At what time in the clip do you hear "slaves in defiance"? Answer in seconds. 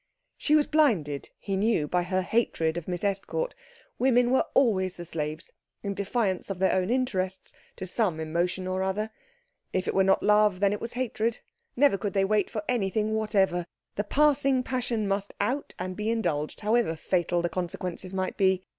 5.05-6.49